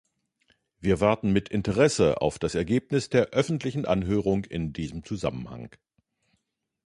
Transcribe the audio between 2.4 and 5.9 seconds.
Ergebnis der öffentlichen Anhörung in diesem Zusammenhang.